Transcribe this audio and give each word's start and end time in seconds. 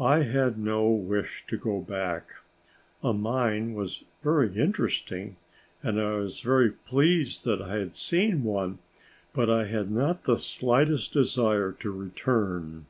I 0.00 0.20
had 0.22 0.56
no 0.58 0.88
wish 0.88 1.44
to 1.48 1.58
go 1.58 1.82
back. 1.82 2.30
A 3.02 3.12
mine 3.12 3.74
was 3.74 4.02
very 4.22 4.56
interesting, 4.58 5.36
and 5.82 6.00
I 6.00 6.14
was 6.16 6.40
very 6.40 6.70
pleased 6.70 7.44
that 7.44 7.60
I 7.60 7.74
had 7.76 7.94
seen 7.94 8.44
one, 8.44 8.78
but 9.34 9.50
I 9.50 9.66
had 9.66 9.90
not 9.90 10.24
the 10.24 10.38
slightest 10.38 11.12
desire 11.12 11.72
to 11.80 11.90
return. 11.90 12.86